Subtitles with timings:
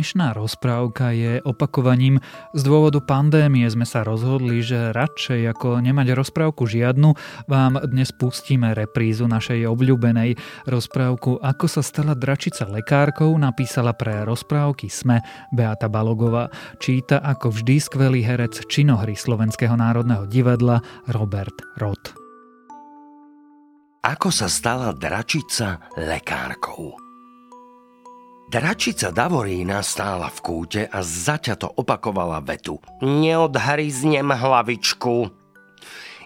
[0.00, 2.24] Dnešná rozprávka je opakovaním.
[2.56, 7.12] Z dôvodu pandémie sme sa rozhodli, že radšej ako nemať rozprávku žiadnu,
[7.44, 14.88] vám dnes pustíme reprízu našej obľúbenej rozprávku Ako sa stala dračica lekárkou napísala pre rozprávky
[14.88, 15.20] SME
[15.52, 16.48] Beata Balogová.
[16.80, 20.80] Číta ako vždy skvelý herec činohry Slovenského národného divadla
[21.12, 22.16] Robert Roth.
[24.00, 27.09] Ako sa stala dračica lekárkou?
[28.50, 32.82] Dračica Davorína stála v kúte a zaťato opakovala vetu.
[32.98, 35.30] Neodhryznem hlavičku.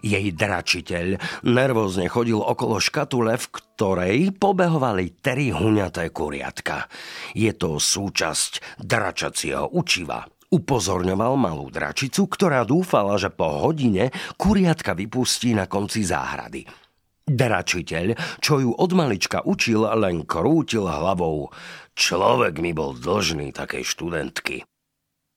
[0.01, 6.89] Jej dračiteľ nervózne chodil okolo škatule, v ktorej pobehovali tri huňaté kuriatka.
[7.37, 10.25] Je to súčasť dračacieho učiva.
[10.49, 14.09] Upozorňoval malú dračicu, ktorá dúfala, že po hodine
[14.41, 16.65] kuriatka vypustí na konci záhrady.
[17.25, 21.49] Dračiteľ, čo ju od malička učil, len krútil hlavou.
[21.95, 24.67] Človek mi bol dlžný takej študentky.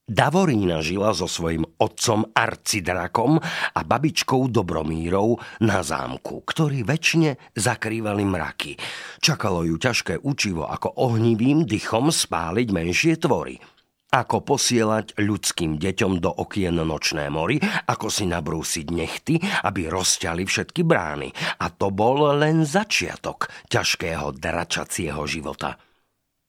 [0.08, 3.36] Davorína žila so svojím otcom Arcidrakom
[3.76, 8.72] a babičkou Dobromírou na zámku, ktorí väčšine zakrývali mraky.
[9.20, 13.60] Čakalo ju ťažké učivo ako ohnivým dychom spáliť menšie tvory–
[14.08, 19.36] ako posielať ľudským deťom do okien nočné mori, ako si nabrúsiť nechty,
[19.68, 21.28] aby rozťali všetky brány.
[21.60, 25.76] A to bol len začiatok ťažkého dračacieho života.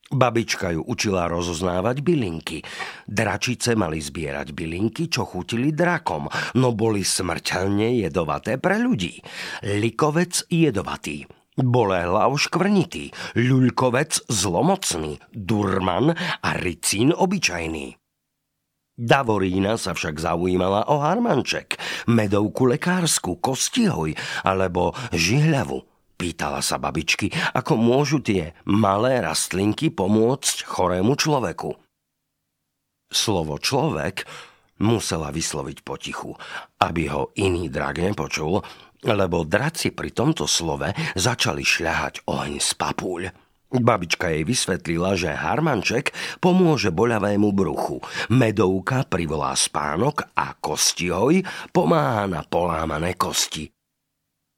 [0.10, 2.66] Babička ju učila rozoznávať bylinky.
[3.06, 6.26] Dračice mali zbierať bylinky, čo chutili drakom,
[6.58, 9.22] no boli smrteľne jedovaté pre ľudí.
[9.62, 11.30] Likovec jedovatý.
[11.60, 18.00] Bolehlav škvrnitý, ľuľkovec zlomocný, durman a ricín obyčajný.
[19.00, 21.80] Davorína sa však zaujímala o harmanček,
[22.12, 24.12] medovku lekársku, kostihoj
[24.44, 25.89] alebo žihľavu.
[26.20, 31.72] Pýtala sa babičky, ako môžu tie malé rastlinky pomôcť chorému človeku.
[33.08, 34.28] Slovo človek
[34.84, 36.36] musela vysloviť potichu,
[36.84, 38.60] aby ho iný drak nepočul,
[39.08, 43.22] lebo draci pri tomto slove začali šľahať oheň z papúľ.
[43.70, 46.12] Babička jej vysvetlila, že harmanček
[46.42, 48.02] pomôže boľavému bruchu,
[48.34, 53.70] medovka privolá spánok a kostihoj pomáha na polámané kosti.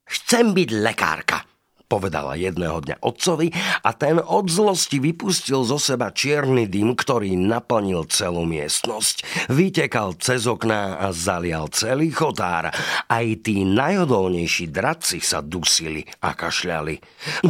[0.08, 1.44] Chcem byť lekárka,
[1.92, 3.52] povedala jedného dňa otcovi
[3.84, 9.48] a ten od zlosti vypustil zo seba čierny dym, ktorý naplnil celú miestnosť.
[9.52, 12.72] Vytekal cez okná a zalial celý chotár.
[13.12, 16.96] Aj tí najodolnejší dradci sa dusili a kašľali.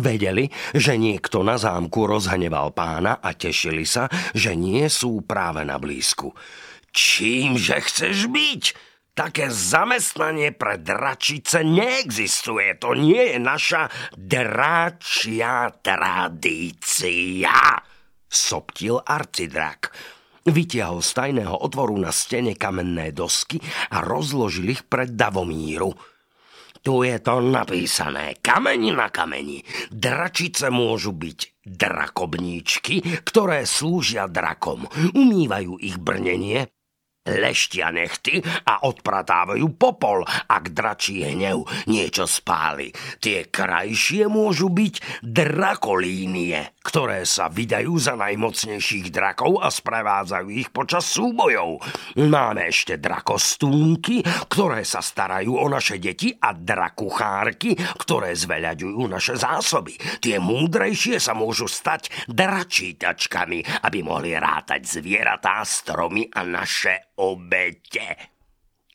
[0.02, 5.78] Vedeli, že niekto na zámku rozhneval pána a tešili sa, že nie sú práve na
[5.78, 6.34] blízku.
[6.90, 8.91] Čímže chceš byť?
[9.12, 12.80] Také zamestnanie pre dračice neexistuje.
[12.80, 17.76] To nie je naša dračia tradícia,
[18.24, 19.92] soptil arcidrak.
[20.48, 23.60] Vytiahol z tajného otvoru na stene kamenné dosky
[23.92, 25.92] a rozložil ich pred Davomíru.
[26.80, 29.60] Tu je to napísané, kameni na kameni.
[29.92, 34.88] Dračice môžu byť drakobníčky, ktoré slúžia drakom.
[35.14, 36.66] Umývajú ich brnenie,
[37.26, 42.90] leštia nechty a odpratávajú popol, ak dračí hnev niečo spáli.
[43.22, 51.06] Tie krajšie môžu byť drakolínie, ktoré sa vydajú za najmocnejších drakov a sprevádzajú ich počas
[51.14, 51.78] súbojov.
[52.18, 59.94] Máme ešte drakostúnky, ktoré sa starajú o naše deti a drakuchárky, ktoré zveľaďujú naše zásoby.
[60.18, 68.16] Tie múdrejšie sa môžu stať dračítačkami, aby mohli rátať zvieratá, stromy a naše obete.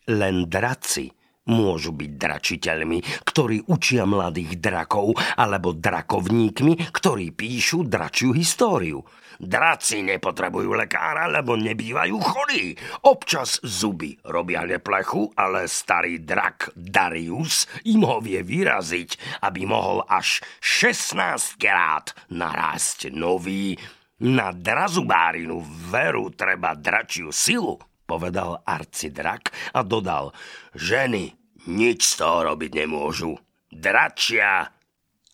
[0.07, 1.11] Len draci
[1.47, 9.01] môžu byť dračiteľmi, ktorí učia mladých drakov, alebo drakovníkmi, ktorí píšu dračiu históriu.
[9.37, 12.73] Draci nepotrebujú lekára, lebo nebývajú chorí.
[13.05, 20.41] Občas zuby robia neplechu, ale starý drak Darius im ho vie vyraziť, aby mohol až
[20.57, 23.77] 16 krát narásť nový.
[24.25, 25.61] Na drazubárinu
[25.93, 30.31] veru treba dračiu silu, povedal arcidrak a dodal,
[30.71, 31.35] ženy
[31.67, 33.35] nič z toho robiť nemôžu.
[33.67, 34.71] Dračia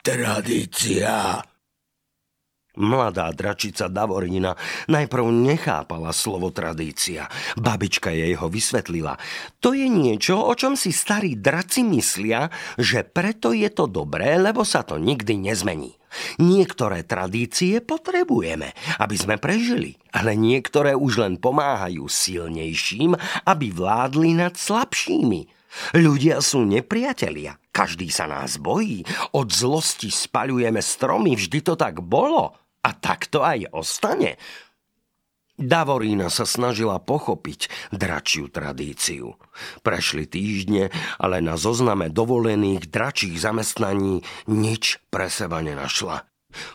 [0.02, 1.38] tradícia.
[2.74, 4.58] Mladá dračica Davorina
[4.90, 7.30] najprv nechápala slovo tradícia.
[7.54, 9.22] Babička jej ho vysvetlila.
[9.62, 12.50] To je niečo, o čom si starí draci myslia,
[12.82, 15.94] že preto je to dobré, lebo sa to nikdy nezmení.
[16.42, 23.14] Niektoré tradície potrebujeme, aby sme prežili, ale niektoré už len pomáhajú silnejším,
[23.46, 25.46] aby vládli nad slabšími.
[25.94, 32.63] Ľudia sú nepriatelia, každý sa nás bojí, od zlosti spaľujeme stromy, vždy to tak bolo.
[32.84, 34.36] A tak to aj ostane.
[35.54, 39.38] Davorína sa snažila pochopiť dračiu tradíciu.
[39.86, 40.90] Prešli týždne,
[41.22, 46.26] ale na zozname dovolených dračích zamestnaní nič pre seba nenašla.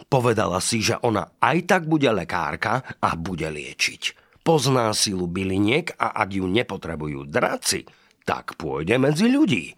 [0.06, 4.02] Povedala si, že ona aj tak bude lekárka a bude liečiť.
[4.46, 7.84] Pozná silu byliniek a ak ju nepotrebujú draci,
[8.22, 9.75] tak pôjde medzi ľudí.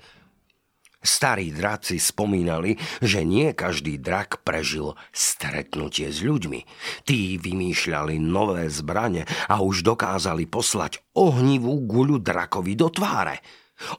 [1.01, 6.61] Starí draci spomínali, že nie každý drak prežil stretnutie s ľuďmi.
[7.09, 13.41] Tí vymýšľali nové zbrane a už dokázali poslať ohnivú guľu drakovi do tváre.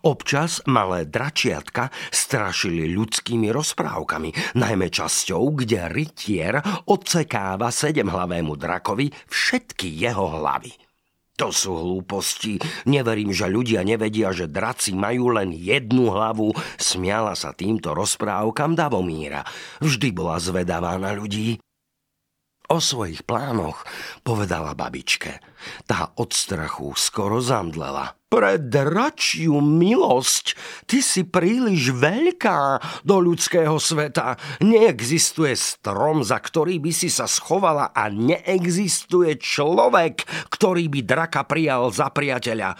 [0.05, 10.37] Občas malé dračiatka strašili ľudskými rozprávkami, najmä časťou, kde rytier odsekáva sedemhlavému drakovi všetky jeho
[10.37, 10.80] hlavy.
[11.39, 12.61] To sú hlúposti.
[12.85, 16.53] Neverím, že ľudia nevedia, že draci majú len jednu hlavu.
[16.77, 19.41] Smiala sa týmto rozprávkam Davomíra.
[19.81, 21.57] Vždy bola zvedavá na ľudí.
[22.71, 23.83] O svojich plánoch
[24.23, 25.43] povedala babičke.
[25.83, 28.20] Tá od strachu skoro zamdlela.
[28.31, 30.55] Pre dračiu milosť,
[30.87, 34.39] ty si príliš veľká do ľudského sveta.
[34.63, 41.91] Neexistuje strom, za ktorý by si sa schovala a neexistuje človek, ktorý by draka prijal
[41.91, 42.79] za priateľa.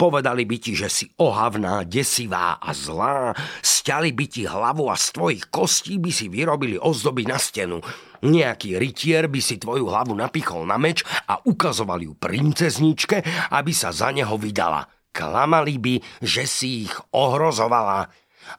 [0.00, 3.36] Povedali by ti, že si ohavná, desivá a zlá.
[3.60, 7.84] Sťali by ti hlavu a z tvojich kostí by si vyrobili ozdoby na stenu.
[8.24, 13.22] Nejaký rytier by si tvoju hlavu napichol na meč a ukazoval ju princezničke,
[13.54, 14.86] aby sa za neho vydala.
[15.14, 18.10] Klamali by, že si ich ohrozovala.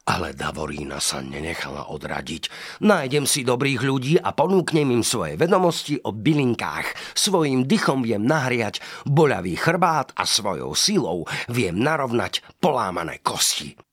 [0.05, 2.43] Ale Davorína sa nenechala odradiť.
[2.85, 7.17] Nájdem si dobrých ľudí a ponúknem im svoje vedomosti o bylinkách.
[7.17, 13.88] Svojim dychom viem nahriať boľavý chrbát a svojou silou viem narovnať polámané kosti.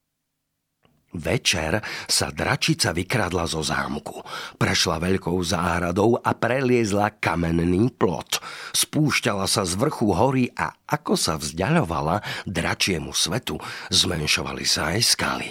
[1.17, 4.21] Večer sa dračica vykradla zo zámku.
[4.61, 8.39] Prešla veľkou záhradou a preliezla kamenný plot.
[8.77, 13.57] Spúšťala sa z vrchu hory a ako sa vzdialovala dračiemu svetu,
[13.89, 15.51] zmenšovali sa aj skaly.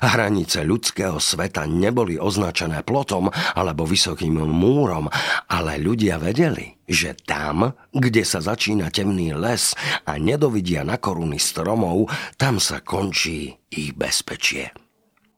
[0.00, 3.28] Hranice ľudského sveta neboli označené plotom
[3.58, 5.10] alebo vysokým múrom,
[5.50, 9.74] ale ľudia vedeli, že tam, kde sa začína temný les
[10.06, 12.06] a nedovidia na koruny stromov,
[12.38, 14.83] tam sa končí ich bezpečie.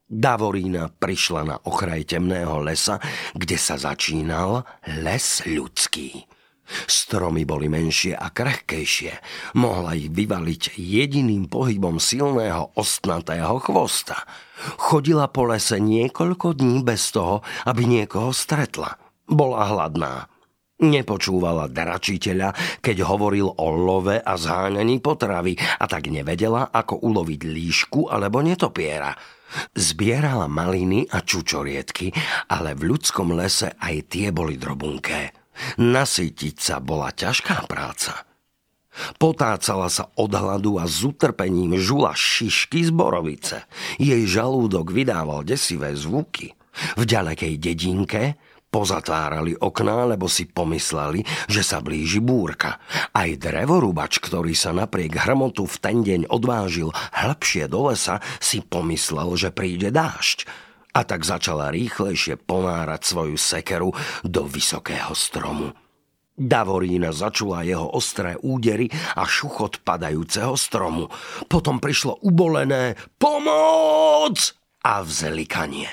[0.06, 3.02] Davorína prišla na okraj temného lesa,
[3.34, 4.62] kde sa začínal
[5.02, 6.30] les ľudský.
[6.86, 9.18] Stromy boli menšie a krehkejšie.
[9.58, 14.22] Mohla ich vyvaliť jediným pohybom silného ostnatého chvosta.
[14.78, 18.98] Chodila po lese niekoľko dní bez toho, aby niekoho stretla.
[19.26, 20.30] Bola hladná.
[20.86, 28.06] Nepočúvala dračiteľa, keď hovoril o love a zháňaní potravy a tak nevedela, ako uloviť líšku
[28.06, 29.35] alebo netopiera.
[29.72, 32.10] Zbierala maliny a čučorietky,
[32.50, 35.32] ale v ľudskom lese aj tie boli drobunké.
[35.80, 38.26] Nasytiť sa bola ťažká práca.
[39.20, 43.68] Potácala sa od hladu a s utrpením žula šišky z borovice.
[44.00, 46.56] Jej žalúdok vydával desivé zvuky.
[46.96, 48.36] V ďalekej dedinke
[48.70, 52.78] pozatvárali okná, lebo si pomysleli, že sa blíži búrka.
[53.16, 59.32] Aj drevorúbač, ktorý sa napriek hrmotu v ten deň odvážil hĺbšie do lesa, si pomyslel,
[59.38, 63.92] že príde dážď a tak začala rýchlejšie ponárať svoju sekeru
[64.24, 65.76] do vysokého stromu.
[66.36, 71.08] Davorína začula jeho ostré údery a šuchot padajúceho stromu.
[71.48, 74.36] Potom prišlo ubolené pomoc
[74.84, 75.88] a vzlikanie.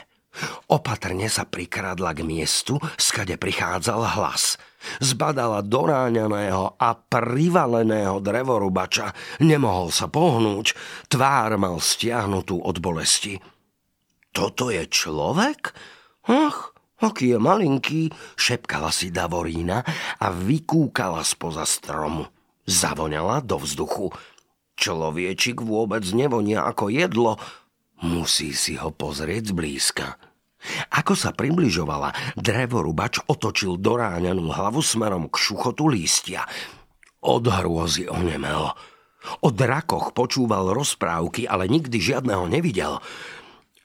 [0.70, 4.58] Opatrne sa prikradla k miestu, skade prichádzal hlas.
[5.00, 9.16] Zbadala doráňaného a privaleného drevorubača.
[9.40, 10.76] Nemohol sa pohnúť,
[11.08, 13.40] tvár mal stiahnutú od bolesti.
[14.34, 15.72] Toto je človek?
[16.28, 18.02] Ach, aký je malinký,
[18.36, 19.86] šepkala si Davorína
[20.20, 22.28] a vykúkala spoza stromu.
[22.66, 24.10] Zavoňala do vzduchu.
[24.74, 27.38] Človiečik vôbec nevonia ako jedlo,
[28.04, 30.20] musí si ho pozrieť zblízka.
[30.96, 36.48] Ako sa približovala, drevorubač otočil doráňanú hlavu smerom k šuchotu lístia.
[37.24, 38.72] Od hrôzy onemel.
[39.44, 43.00] O drakoch počúval rozprávky, ale nikdy žiadneho nevidel.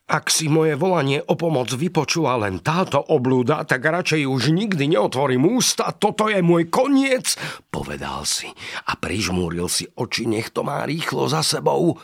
[0.09, 5.45] Ak si moje volanie o pomoc vypočula len táto oblúda, tak radšej už nikdy neotvorím
[5.53, 7.37] ústa, toto je môj koniec,
[7.69, 8.49] povedal si
[8.89, 12.01] a prižmúril si oči, nech to má rýchlo za sebou.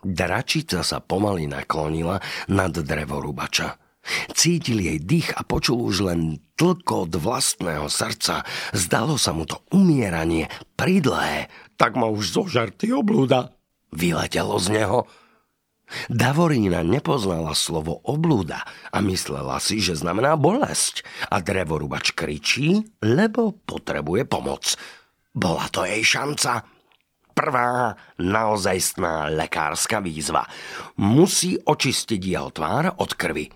[0.00, 3.76] Dračica sa pomaly naklonila nad drevorubača.
[4.32, 8.48] Cítil jej dých a počul už len tlkot vlastného srdca.
[8.72, 11.52] Zdalo sa mu to umieranie pridlé.
[11.76, 13.52] Tak ma už zožarty oblúda.
[13.92, 15.04] Vyletelo z neho.
[16.06, 18.62] Davorína nepoznala slovo oblúda
[18.94, 21.02] a myslela si, že znamená bolesť.
[21.28, 24.78] A drevorubač kričí, lebo potrebuje pomoc.
[25.34, 26.62] Bola to jej šanca.
[27.40, 30.44] Prvá naozajstná lekárska výzva.
[31.00, 33.48] Musí očistiť jeho tvár od krvi.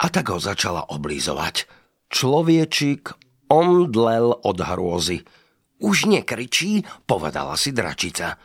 [0.00, 1.68] A tak ho začala oblízovať.
[2.08, 3.12] Človečik
[3.52, 5.28] omdlel od hrôzy.
[5.76, 8.40] Už nekričí, povedala si dračica.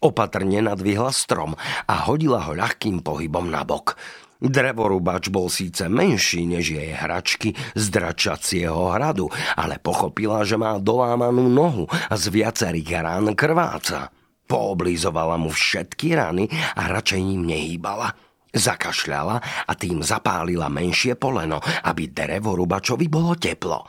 [0.00, 1.52] Opatrne nadvihla strom
[1.84, 4.00] a hodila ho ľahkým pohybom na bok.
[4.42, 11.46] Drevorúbač bol síce menší než jej hračky z dračacieho hradu, ale pochopila, že má dolámanú
[11.46, 14.10] nohu a z viacerých rán krváca.
[14.50, 18.18] Pooblizovala mu všetky rany a radšej ním nehýbala.
[18.52, 23.86] Zakašľala a tým zapálila menšie poleno, aby drevorubačovi bolo teplo.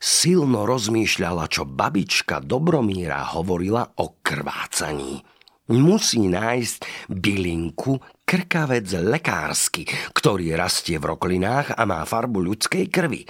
[0.00, 5.20] Silno rozmýšľala, čo babička Dobromíra hovorila o krvácaní.
[5.66, 13.22] Musí nájsť bylinku krkavec lekársky, ktorý rastie v roklinách a má farbu ľudskej krvi.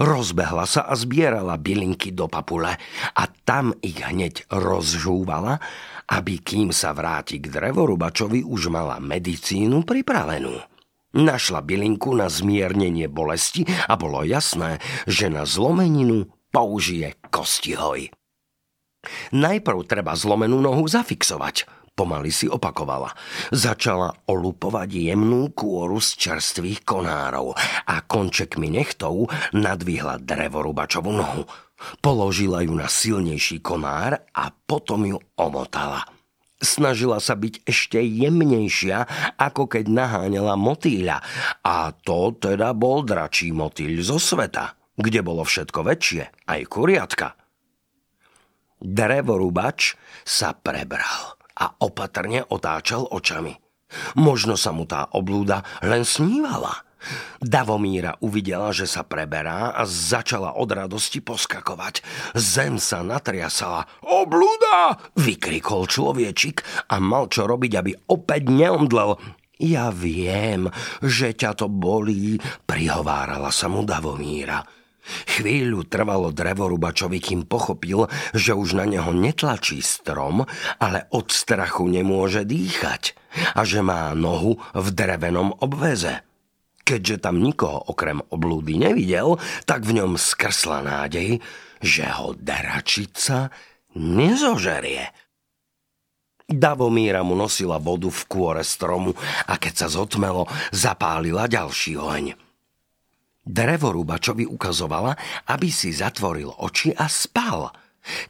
[0.00, 2.72] Rozbehla sa a zbierala bylinky do papule
[3.12, 5.60] a tam ich hneď rozžúvala,
[6.08, 10.56] aby kým sa vráti k drevorubačovi už mala medicínu pripravenú.
[11.12, 18.08] Našla bylinku na zmiernenie bolesti a bolo jasné, že na zlomeninu použije kostihoj.
[19.32, 21.56] Najprv treba zlomenú nohu zafixovať–
[21.98, 23.10] pomaly si opakovala.
[23.50, 27.58] Začala olupovať jemnú kôru z čerstvých konárov
[27.90, 31.42] a končekmi nechtov nadvihla drevorubačovú nohu.
[31.98, 36.06] Položila ju na silnejší konár a potom ju omotala.
[36.58, 39.06] Snažila sa byť ešte jemnejšia,
[39.38, 41.22] ako keď naháňala motýľa.
[41.62, 47.38] A to teda bol dračí motýľ zo sveta, kde bolo všetko väčšie, aj kuriatka.
[48.82, 49.94] Drevorubač
[50.26, 53.58] sa prebral a opatrne otáčal očami.
[54.14, 56.88] Možno sa mu tá oblúda len snívala.
[57.38, 62.02] Davomíra uvidela, že sa preberá a začala od radosti poskakovať.
[62.34, 63.86] Zem sa natriasala.
[64.02, 64.98] Oblúda!
[65.14, 69.14] vykrikol človečik a mal čo robiť, aby opäť neomdlel.
[69.58, 70.70] Ja viem,
[71.02, 74.77] že ťa to bolí, prihovárala sa mu Davomíra.
[75.36, 80.44] Chvíľu trvalo drevorubačovi, kým pochopil, že už na neho netlačí strom,
[80.78, 83.16] ale od strachu nemôže dýchať
[83.54, 86.24] a že má nohu v drevenom obveze.
[86.88, 89.36] Keďže tam nikoho okrem oblúdy nevidel,
[89.68, 91.36] tak v ňom skrsla nádej,
[91.84, 93.52] že ho deračica
[93.92, 95.12] nezožerie.
[96.48, 99.12] Davomíra mu nosila vodu v kôre stromu
[99.44, 102.47] a keď sa zotmelo, zapálila ďalší oheň.
[103.48, 105.16] Drevorúbačovi ukazovala,
[105.48, 107.72] aby si zatvoril oči a spal.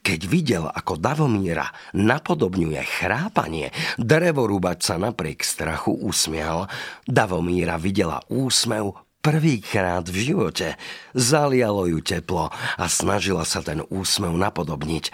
[0.02, 6.70] Keď videl, ako Davomíra napodobňuje chrápanie, drevorúbač sa napriek strachu usmial.
[7.06, 10.78] Davomíra videla úsmev prvýkrát v živote.
[11.14, 15.10] Zalialo ju teplo a snažila sa ten úsmev napodobniť.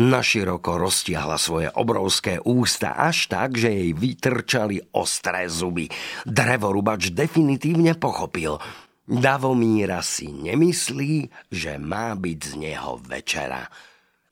[0.00, 5.92] Naširoko roztiahla svoje obrovské ústa až tak, že jej vytrčali ostré zuby.
[6.24, 8.56] Drevorubač definitívne pochopil–
[9.10, 13.66] Davomíra si nemyslí, že má byť z neho večera.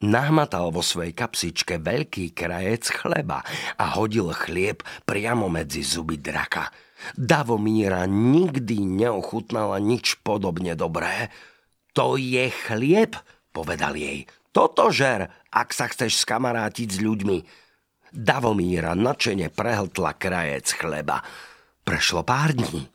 [0.06, 3.42] Nahmatal vo svojej kapsičke veľký krajec chleba
[3.75, 6.70] a hodil chlieb priamo medzi zuby draka.
[7.18, 11.35] Davomíra nikdy neochutnala nič podobne dobré.
[11.99, 13.18] To je chlieb,
[13.50, 14.30] povedal jej.
[14.54, 17.38] Toto žer, ak sa chceš skamarátiť s ľuďmi.
[18.14, 21.18] Davomíra načene prehltla krajec chleba.
[21.82, 22.87] Prešlo pár dní.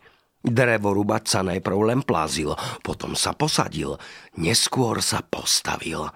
[0.44, 2.52] Drevorubač sa najprv len plázil,
[2.84, 3.96] potom sa posadil,
[4.36, 6.12] neskôr sa postavil.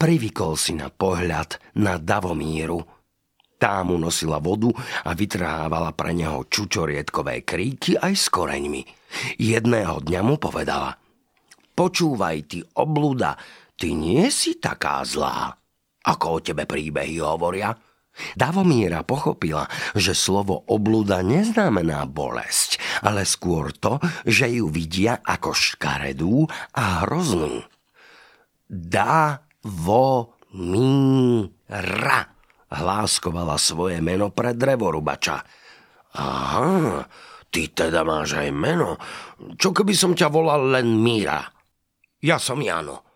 [0.00, 2.80] Privykol si na pohľad na Davomíru.
[3.60, 4.72] Tá mu nosila vodu
[5.04, 8.82] a vytrhávala pre neho čučorietkové kríky aj s koreňmi.
[9.36, 10.96] Jedného dňa mu povedala
[11.76, 13.36] Počúvaj ty, oblúda,
[13.76, 15.52] ty nie si taká zlá.
[16.08, 17.76] Ako o tebe príbehy hovoria?
[18.36, 23.98] Davomíra pochopila, že slovo oblúda neznamená bolesť, ale skôr to,
[24.28, 26.46] že ju vidia ako škaredú
[26.76, 27.64] a hroznú.
[28.68, 29.40] Da-vo-mí-ra
[32.68, 35.40] hláskovala svoje meno pre drevorubača.
[36.18, 37.08] Aha,
[37.48, 39.00] ty teda máš aj meno.
[39.56, 41.40] Čo keby som ťa volal len Míra?
[42.20, 43.07] Ja som Jano.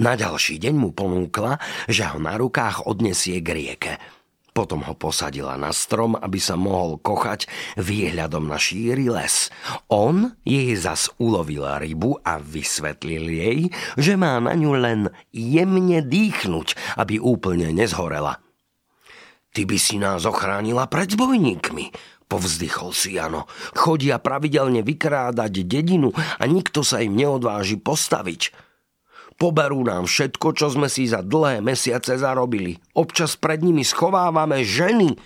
[0.00, 3.92] Na ďalší deň mu ponúkla, že ho na rukách odnesie k rieke.
[4.56, 7.44] Potom ho posadila na strom, aby sa mohol kochať
[7.76, 9.52] výhľadom na šíry les.
[9.92, 13.58] On jej zas ulovil rybu a vysvetlil jej,
[14.00, 15.00] že má na ňu len
[15.36, 18.40] jemne dýchnuť, aby úplne nezhorela.
[19.52, 21.92] Ty by si nás ochránila pred zbojníkmi,
[22.24, 23.44] povzdychol si Jano.
[23.76, 28.69] Chodia pravidelne vykrádať dedinu a nikto sa im neodváži postaviť.
[29.40, 32.76] Poberú nám všetko, čo sme si za dlhé mesiace zarobili.
[32.92, 35.16] Občas pred nimi schovávame ženy.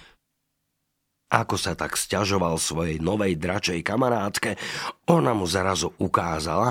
[1.34, 4.54] Ako sa tak stiažoval svojej novej dračej kamarátke,
[5.10, 6.70] ona mu zarazu ukázala,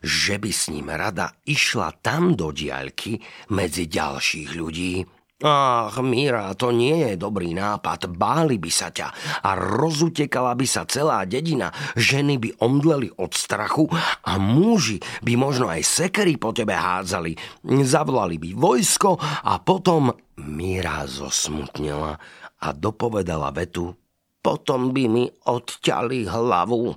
[0.00, 3.20] že by s ním rada išla tam do diaľky
[3.52, 5.19] medzi ďalších ľudí.
[5.40, 8.12] Ach, Míra, to nie je dobrý nápad.
[8.12, 9.08] Báli by sa ťa
[9.40, 11.72] a rozutekala by sa celá dedina.
[11.96, 13.88] Ženy by omdleli od strachu
[14.24, 17.32] a muži by možno aj sekery po tebe hádzali.
[17.64, 19.16] Zavolali by vojsko
[19.48, 22.20] a potom Míra zosmutnila
[22.60, 23.96] a dopovedala vetu
[24.40, 26.96] potom by mi odťali hlavu.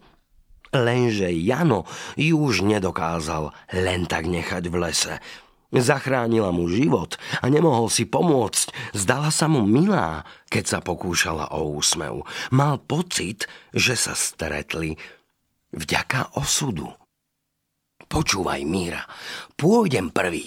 [0.74, 1.86] Lenže Jano
[2.18, 5.14] ju už nedokázal len tak nechať v lese.
[5.74, 8.94] Zachránila mu život a nemohol si pomôcť.
[8.94, 10.22] Zdala sa mu milá,
[10.54, 12.30] keď sa pokúšala o úsmev.
[12.54, 14.94] Mal pocit, že sa stretli
[15.74, 16.94] vďaka osudu.
[18.06, 19.02] Počúvaj, Míra,
[19.58, 20.46] pôjdem prvý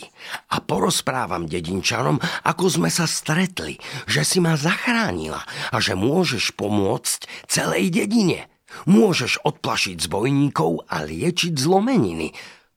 [0.54, 3.74] a porozprávam dedinčanom, ako sme sa stretli,
[4.06, 5.42] že si ma zachránila
[5.74, 8.46] a že môžeš pomôcť celej dedine.
[8.86, 12.30] Môžeš odplašiť zbojníkov a liečiť zlomeniny,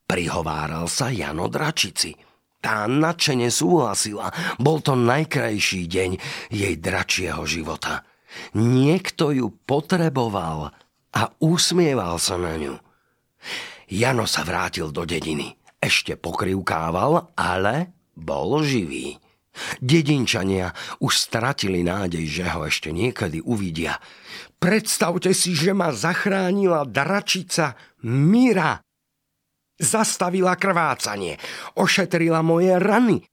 [0.09, 2.28] prihováral sa Jano Dračici.
[2.59, 4.35] Tá nadšene súhlasila.
[4.59, 6.11] Bol to najkrajší deň
[6.51, 8.03] jej dračieho života.
[8.53, 10.75] Niekto ju potreboval
[11.15, 12.75] a usmieval sa na ňu.
[13.89, 15.55] Jano sa vrátil do dediny.
[15.79, 19.15] Ešte pokrivkával, ale bol živý.
[19.79, 23.97] Dedinčania už stratili nádej, že ho ešte niekedy uvidia.
[24.59, 28.83] Predstavte si, že ma zachránila dračica Mira
[29.79, 31.39] zastavila krvácanie,
[31.79, 33.23] ošetrila moje rany,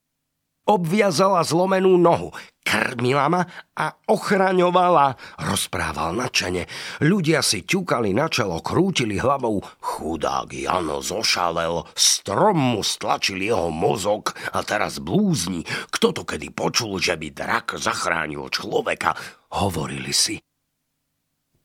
[0.67, 2.35] obviazala zlomenú nohu,
[2.67, 3.43] krmila ma
[3.79, 6.67] a ochraňovala, rozprával načene.
[6.99, 9.63] Ľudia si ťukali na čelo, krútili hlavou.
[9.78, 15.63] Chudák Jano zošalel, strom mu stlačil jeho mozog a teraz blúzni.
[15.95, 19.15] Kto to kedy počul, že by drak zachránil človeka?
[19.54, 20.35] Hovorili si.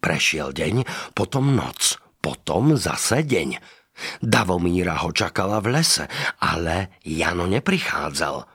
[0.02, 3.81] Prešiel deň, potom noc, potom zase deň.
[4.20, 6.06] Davomíra ho čakala v lese,
[6.42, 8.48] ale Jano neprichádzal.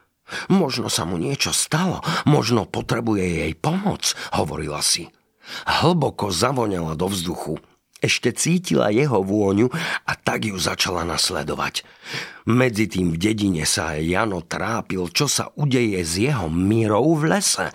[0.50, 5.06] Možno sa mu niečo stalo, možno potrebuje jej pomoc, hovorila si.
[5.66, 7.62] Hlboko zavonela do vzduchu.
[7.96, 9.72] Ešte cítila jeho vôňu
[10.04, 11.80] a tak ju začala nasledovať.
[12.44, 17.72] Medzi tým v dedine sa Jano trápil, čo sa udeje s jeho mírou v lese.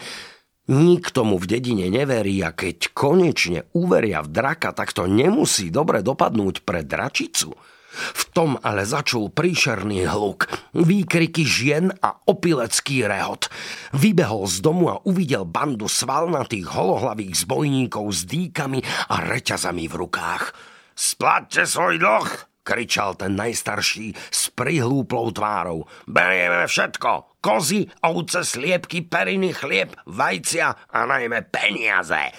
[0.72, 6.00] Nikto mu v dedine neverí a keď konečne uveria v draka, tak to nemusí dobre
[6.00, 7.52] dopadnúť pre dračicu.
[7.92, 13.52] V tom ale začul príšerný hluk, výkriky žien a opilecký rehot.
[13.92, 18.80] Vybehol z domu a uvidel bandu svalnatých holohlavých zbojníkov s dýkami
[19.12, 20.56] a reťazami v rukách.
[20.96, 25.86] Splatte svoj dlh, kričal ten najstarší s prihlúplou tvárou.
[26.06, 32.32] Berieme všetko, kozy, ovce, sliepky, periny, chlieb, vajcia a najmä peniaze.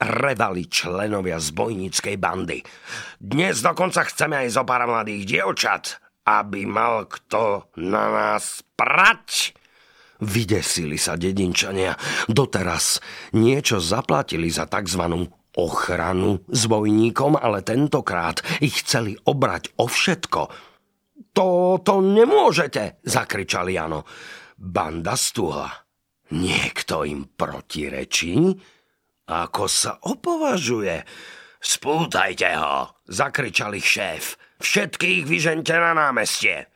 [0.00, 2.64] Revali členovia zbojníckej bandy.
[3.20, 9.52] Dnes dokonca chceme aj zo pár mladých dievčat, aby mal kto na nás prať.
[10.20, 11.96] Vydesili sa dedinčania.
[12.28, 13.00] Doteraz
[13.32, 20.42] niečo zaplatili za tzv ochranu zbojníkom, ale tentokrát ich chceli obrať o všetko.
[21.34, 24.06] To, to nemôžete, zakričal Jano.
[24.54, 25.70] Banda stuhla.
[26.30, 28.54] Niekto im protirečí?
[29.26, 31.02] Ako sa opovažuje?
[31.60, 34.38] Spútajte ho, zakričal ich šéf.
[34.62, 36.69] Všetkých vyžente na námestie.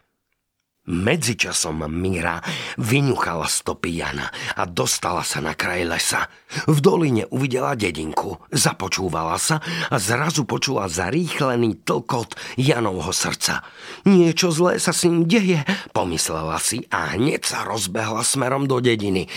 [0.84, 2.44] Medzičasom Mira
[2.76, 6.28] vyňuchala stopy Jana a dostala sa na kraj lesa.
[6.68, 13.64] V doline uvidela dedinku, započúvala sa a zrazu počula zarýchlený tlkot Janovho srdca.
[14.04, 15.64] Niečo zlé sa s ním deje,
[15.96, 19.32] pomyslela si a hneď sa rozbehla smerom do dediny.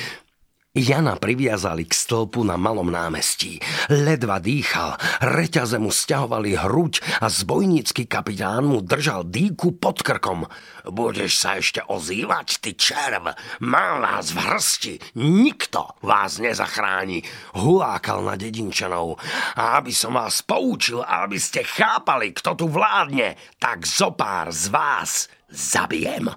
[0.77, 3.57] Jana priviazali k stĺpu na malom námestí.
[3.89, 4.93] Ledva dýchal,
[5.25, 10.45] reťaze mu stiahovali hruď a zbojnícky kapitán mu držal dýku pod krkom.
[10.85, 13.33] Budeš sa ešte ozývať, ty červ?
[13.65, 17.25] Mal nás v hrsti, nikto vás nezachráni.
[17.57, 19.17] Hulákal na dedinčanov.
[19.57, 25.25] A aby som vás poučil aby ste chápali, kto tu vládne, tak zopár z vás
[25.49, 26.29] zabijem.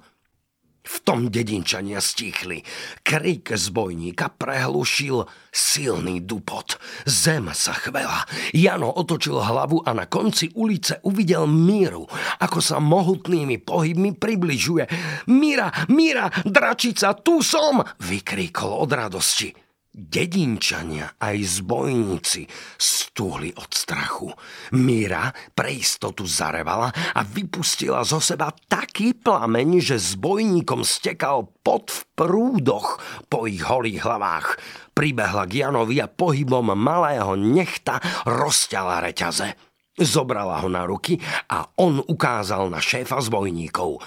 [0.80, 2.64] V tom dedinčania stichli.
[3.04, 6.80] Krik zbojníka prehlušil silný dupot.
[7.04, 8.24] Zem sa chvela.
[8.56, 12.08] Jano otočil hlavu a na konci ulice uvidel Míru,
[12.40, 14.84] ako sa mohutnými pohybmi približuje.
[15.28, 17.84] Míra, Míra, dračica, tu som!
[18.00, 19.52] vykríkol od radosti.
[19.90, 22.46] Dedinčania aj zbojníci
[22.78, 24.30] stúhli od strachu.
[24.78, 28.54] Míra pre istotu zarevala a vypustila zo seba
[28.90, 32.98] taký plameň, že zbojníkom stekal pot v prúdoch
[33.30, 34.58] po ich holých hlavách.
[34.90, 39.54] Pribehla k Janovi a pohybom malého nechta rozťala reťaze.
[39.94, 41.22] Zobrala ho na ruky
[41.54, 44.02] a on ukázal na šéfa zbojníkov.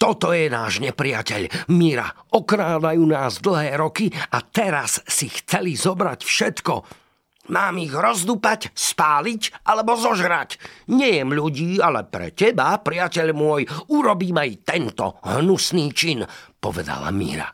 [0.00, 1.68] Toto je náš nepriateľ.
[1.68, 7.03] Mira, okrádajú nás dlhé roky a teraz si chceli zobrať všetko.
[7.52, 10.56] Mám ich rozdupať, spáliť alebo zožrať.
[10.88, 16.24] Nejem ľudí, ale pre teba, priateľ môj, urobím aj tento hnusný čin,
[16.56, 17.52] povedala Míra.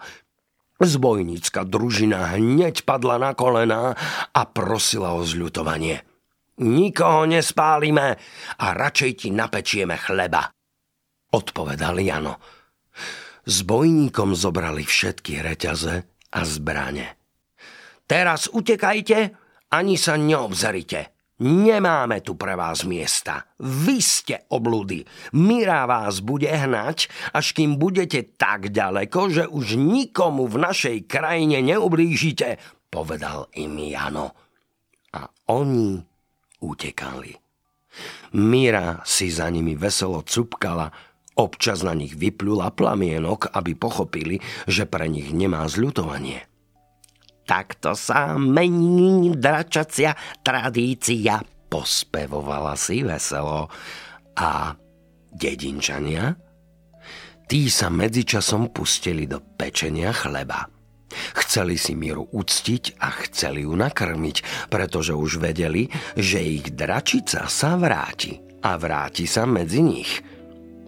[0.81, 3.93] Zbojnícka družina hneď padla na kolená
[4.33, 6.01] a prosila o zľutovanie.
[6.61, 8.17] Nikoho nespálime
[8.63, 10.49] a radšej ti napečieme chleba
[11.31, 12.35] odpovedal Jano.
[13.47, 15.95] S bojníkom zobrali všetky reťaze
[16.31, 17.17] a zbrane.
[18.05, 19.39] Teraz utekajte,
[19.71, 21.15] ani sa neobzerite.
[21.41, 23.49] Nemáme tu pre vás miesta.
[23.65, 25.01] Vy ste oblúdy.
[25.41, 31.65] Mira vás bude hnať, až kým budete tak ďaleko, že už nikomu v našej krajine
[31.65, 32.61] neublížite,
[32.93, 34.37] povedal im Jano.
[35.17, 35.97] A oni
[36.61, 37.33] utekali.
[38.37, 40.93] Mira si za nimi veselo cupkala,
[41.41, 46.50] Občas na nich vyplula plamienok, aby pochopili, že pre nich nemá zľutovanie.
[47.51, 53.67] Takto sa mení dračacia tradícia, pospevovala si veselo.
[54.39, 54.71] A
[55.35, 56.31] dedinčania?
[57.51, 60.71] Tí sa medzičasom pustili do pečenia chleba.
[61.35, 67.75] Chceli si Miru uctiť a chceli ju nakrmiť, pretože už vedeli, že ich dračica sa
[67.75, 70.13] vráti a vráti sa medzi nich–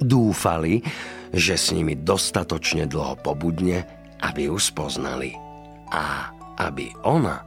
[0.02, 0.82] Dúfali,
[1.30, 3.86] že s nimi dostatočne dlho pobudne,
[4.18, 5.30] aby ju spoznali
[5.94, 7.44] a aby ona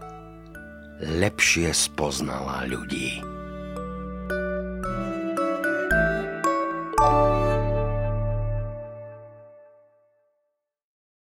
[1.03, 3.34] lepšie spoznala ľudí.